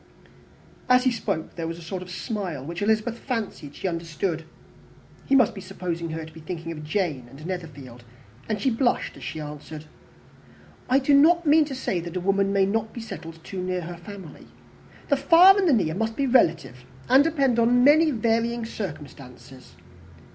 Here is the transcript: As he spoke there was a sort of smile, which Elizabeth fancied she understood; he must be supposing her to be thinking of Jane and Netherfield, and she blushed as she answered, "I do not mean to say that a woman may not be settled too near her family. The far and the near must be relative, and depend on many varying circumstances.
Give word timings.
As 0.89 1.03
he 1.03 1.11
spoke 1.11 1.53
there 1.57 1.67
was 1.67 1.77
a 1.77 1.81
sort 1.83 2.01
of 2.01 2.09
smile, 2.09 2.65
which 2.65 2.81
Elizabeth 2.81 3.19
fancied 3.19 3.75
she 3.75 3.87
understood; 3.87 4.45
he 5.27 5.35
must 5.35 5.53
be 5.53 5.61
supposing 5.61 6.09
her 6.09 6.25
to 6.25 6.33
be 6.33 6.39
thinking 6.39 6.71
of 6.71 6.83
Jane 6.83 7.27
and 7.29 7.45
Netherfield, 7.45 8.03
and 8.49 8.59
she 8.59 8.71
blushed 8.71 9.15
as 9.15 9.23
she 9.23 9.39
answered, 9.39 9.85
"I 10.89 10.97
do 10.97 11.13
not 11.13 11.45
mean 11.45 11.65
to 11.65 11.75
say 11.75 11.99
that 11.99 12.17
a 12.17 12.19
woman 12.19 12.51
may 12.51 12.65
not 12.65 12.93
be 12.93 12.99
settled 12.99 13.43
too 13.43 13.61
near 13.61 13.81
her 13.81 13.97
family. 13.97 14.47
The 15.09 15.17
far 15.17 15.55
and 15.55 15.69
the 15.69 15.73
near 15.73 15.93
must 15.93 16.15
be 16.15 16.25
relative, 16.25 16.83
and 17.07 17.23
depend 17.23 17.59
on 17.59 17.83
many 17.83 18.09
varying 18.09 18.65
circumstances. 18.65 19.75